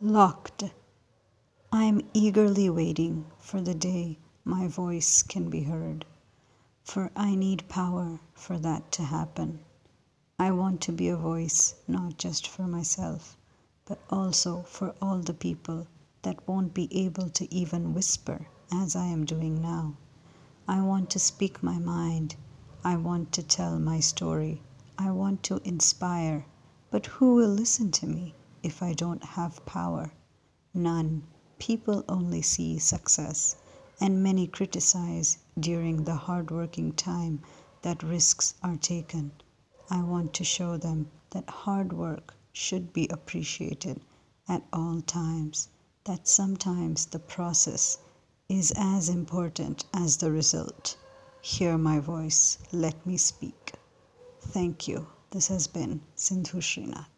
Locked. 0.00 0.62
I 1.72 1.82
am 1.82 2.08
eagerly 2.14 2.70
waiting 2.70 3.26
for 3.40 3.60
the 3.60 3.74
day 3.74 4.20
my 4.44 4.68
voice 4.68 5.24
can 5.24 5.50
be 5.50 5.64
heard, 5.64 6.06
for 6.84 7.10
I 7.16 7.34
need 7.34 7.68
power 7.68 8.20
for 8.32 8.60
that 8.60 8.92
to 8.92 9.02
happen. 9.02 9.58
I 10.38 10.52
want 10.52 10.80
to 10.82 10.92
be 10.92 11.08
a 11.08 11.16
voice 11.16 11.74
not 11.88 12.16
just 12.16 12.46
for 12.46 12.68
myself, 12.68 13.36
but 13.86 13.98
also 14.08 14.62
for 14.68 14.94
all 15.02 15.18
the 15.18 15.34
people 15.34 15.88
that 16.22 16.46
won't 16.46 16.74
be 16.74 16.86
able 16.96 17.28
to 17.30 17.52
even 17.52 17.92
whisper 17.92 18.46
as 18.70 18.94
I 18.94 19.06
am 19.06 19.24
doing 19.24 19.60
now. 19.60 19.96
I 20.68 20.80
want 20.80 21.10
to 21.10 21.18
speak 21.18 21.60
my 21.60 21.80
mind. 21.80 22.36
I 22.84 22.94
want 22.94 23.32
to 23.32 23.42
tell 23.42 23.80
my 23.80 23.98
story. 23.98 24.62
I 24.96 25.10
want 25.10 25.42
to 25.42 25.60
inspire. 25.64 26.46
But 26.92 27.06
who 27.06 27.34
will 27.34 27.48
listen 27.50 27.90
to 27.90 28.06
me 28.06 28.36
if 28.62 28.82
I 28.82 28.92
don't 28.92 29.22
have 29.22 29.64
power? 29.66 30.12
None. 30.74 31.22
People 31.58 32.04
only 32.08 32.42
see 32.42 32.78
success, 32.78 33.56
and 34.00 34.22
many 34.22 34.46
criticize 34.46 35.38
during 35.58 36.04
the 36.04 36.14
hard 36.14 36.50
working 36.50 36.92
time 36.92 37.42
that 37.82 38.02
risks 38.02 38.54
are 38.62 38.76
taken. 38.76 39.32
I 39.90 40.02
want 40.02 40.34
to 40.34 40.44
show 40.44 40.76
them 40.76 41.10
that 41.30 41.48
hard 41.48 41.92
work 41.92 42.34
should 42.52 42.92
be 42.92 43.08
appreciated 43.08 44.00
at 44.48 44.62
all 44.72 45.00
times, 45.02 45.68
that 46.04 46.26
sometimes 46.26 47.06
the 47.06 47.18
process 47.18 47.98
is 48.48 48.72
as 48.76 49.08
important 49.08 49.84
as 49.92 50.16
the 50.16 50.30
result. 50.30 50.96
Hear 51.40 51.76
my 51.76 52.00
voice. 52.00 52.58
Let 52.72 53.06
me 53.06 53.16
speak. 53.16 53.74
Thank 54.40 54.88
you. 54.88 55.06
This 55.30 55.48
has 55.48 55.66
been 55.66 56.00
Sindhu 56.14 56.60
Srinath. 56.60 57.17